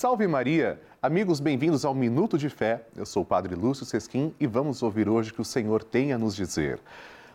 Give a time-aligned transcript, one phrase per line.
[0.00, 0.80] Salve Maria!
[1.02, 2.86] Amigos, bem-vindos ao Minuto de Fé.
[2.96, 6.14] Eu sou o Padre Lúcio Sesquim e vamos ouvir hoje o que o Senhor tem
[6.14, 6.80] a nos dizer.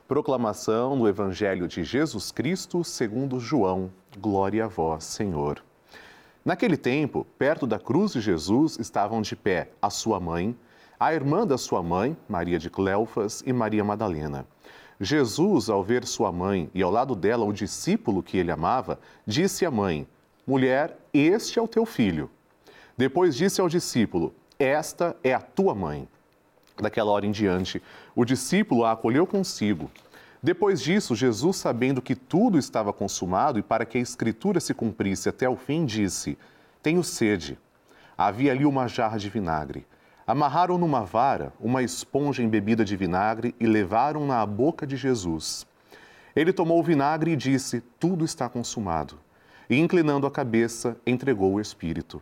[0.07, 3.91] Proclamação do Evangelho de Jesus Cristo segundo João.
[4.17, 5.63] Glória a vós, Senhor.
[6.43, 10.57] Naquele tempo, perto da cruz de Jesus estavam de pé a sua mãe,
[10.99, 14.43] a irmã da sua mãe, Maria de Cleofas e Maria Madalena.
[14.99, 19.67] Jesus, ao ver sua mãe e ao lado dela o discípulo que ele amava, disse
[19.67, 20.07] à mãe:
[20.47, 22.27] Mulher, este é o teu filho.
[22.97, 26.07] Depois disse ao discípulo: Esta é a tua mãe.
[26.81, 27.81] Daquela hora em diante,
[28.15, 29.91] o discípulo a acolheu consigo.
[30.41, 35.27] Depois disso, Jesus, sabendo que tudo estava consumado e para que a escritura se cumprisse
[35.27, 36.37] até o fim, disse:
[36.81, 37.57] Tenho sede.
[38.17, 39.85] Havia ali uma jarra de vinagre.
[40.25, 45.67] Amarraram numa vara uma esponja embebida de vinagre e levaram-na à boca de Jesus.
[46.35, 49.19] Ele tomou o vinagre e disse: Tudo está consumado.
[49.69, 52.21] E, inclinando a cabeça, entregou o Espírito.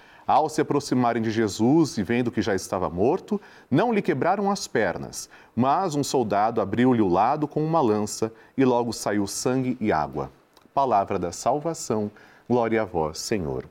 [0.25, 4.67] Ao se aproximarem de Jesus e vendo que já estava morto, não lhe quebraram as
[4.67, 9.91] pernas, mas um soldado abriu-lhe o lado com uma lança e logo saiu sangue e
[9.91, 10.31] água.
[10.73, 12.09] Palavra da salvação,
[12.47, 13.65] glória a vós, Senhor.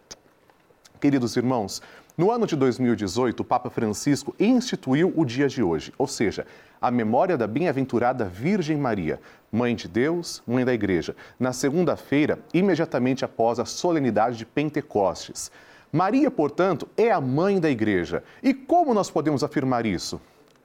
[1.01, 1.81] Queridos irmãos,
[2.21, 6.47] no ano de 2018, o Papa Francisco instituiu o dia de hoje, ou seja,
[6.79, 9.19] a memória da bem-aventurada Virgem Maria,
[9.51, 15.51] Mãe de Deus, Mãe da Igreja, na segunda-feira, imediatamente após a solenidade de Pentecostes.
[15.93, 18.23] Maria, portanto, é a mãe da igreja.
[18.43, 20.21] E como nós podemos afirmar isso?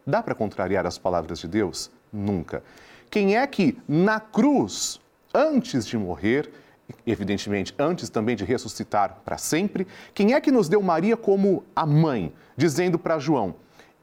[0.05, 1.89] Dá para contrariar as palavras de Deus?
[2.13, 2.63] Nunca.
[3.09, 4.99] Quem é que, na cruz,
[5.33, 6.51] antes de morrer,
[7.07, 11.85] evidentemente antes também de ressuscitar para sempre, quem é que nos deu Maria como a
[11.85, 13.55] mãe, dizendo para João: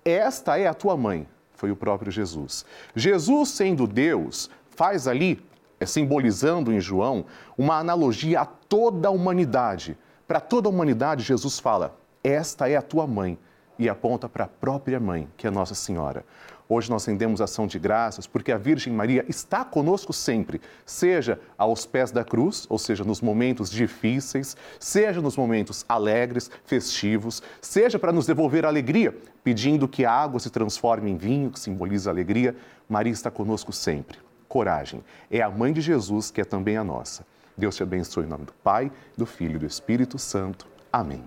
[0.04, 1.28] Esta é a tua mãe?
[1.52, 2.64] Foi o próprio Jesus.
[2.96, 5.40] Jesus, sendo Deus, faz ali,
[5.78, 7.24] é, simbolizando em João,
[7.56, 9.96] uma analogia a toda a humanidade
[10.26, 13.38] para toda a humanidade, Jesus fala: Esta é a tua mãe,
[13.78, 16.24] e aponta para a própria mãe, que é Nossa Senhora.
[16.68, 21.84] Hoje nós rendemos ação de graças porque a Virgem Maria está conosco sempre, seja aos
[21.84, 28.10] pés da cruz, ou seja, nos momentos difíceis, seja nos momentos alegres, festivos, seja para
[28.10, 32.56] nos devolver alegria, pedindo que a água se transforme em vinho, que simboliza alegria.
[32.88, 34.16] Maria está conosco sempre.
[34.48, 37.26] Coragem, é a mãe de Jesus que é também a nossa.
[37.56, 40.66] Deus te abençoe em nome do Pai, do Filho e do Espírito Santo.
[40.92, 41.22] Amém.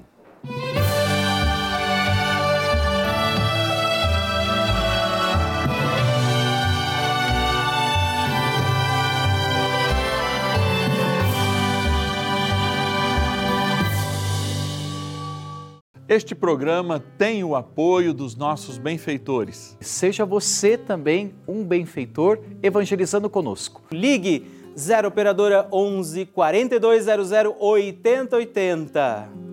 [16.07, 19.75] Este programa tem o apoio dos nossos benfeitores.
[19.81, 23.81] Seja você também um benfeitor evangelizando conosco.
[23.91, 29.44] Ligue 0 operadora 11 4200 8080.